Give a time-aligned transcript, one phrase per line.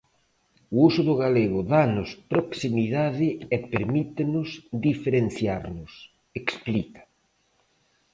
[0.75, 4.49] O uso do galego dános proximidade e permítenos
[4.87, 5.91] diferenciarnos,
[6.39, 7.03] explica.